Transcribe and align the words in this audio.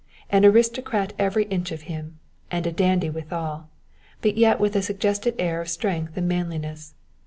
An 0.31 0.45
aristocrat 0.45 1.13
every 1.19 1.43
inch 1.49 1.71
of 1.71 1.83
him, 1.83 2.17
and 2.49 2.65
a 2.65 2.71
dandy 2.71 3.11
withal, 3.11 3.69
but 4.21 4.35
yet 4.35 4.59
with 4.59 4.75
a 4.75 4.81
suggested 4.81 5.35
air 5.37 5.61
of 5.61 5.69
strength 5.69 6.17
and 6.17 6.27
manliness. 6.27 6.95